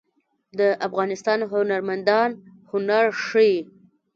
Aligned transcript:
د 0.59 0.61
افغانستان 0.87 1.39
هنرمندان 1.51 2.29
هنر 2.71 3.05
ښيي 3.25 3.57